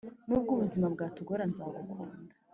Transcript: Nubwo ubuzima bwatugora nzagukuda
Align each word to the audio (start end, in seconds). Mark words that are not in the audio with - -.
Nubwo 0.27 0.49
ubuzima 0.55 0.87
bwatugora 0.93 1.43
nzagukuda 1.51 2.15